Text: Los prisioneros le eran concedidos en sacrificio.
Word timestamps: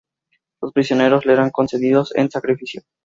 Los 0.63 0.73
prisioneros 0.73 1.27
le 1.27 1.33
eran 1.33 1.51
concedidos 1.51 2.11
en 2.15 2.31
sacrificio. 2.31 2.81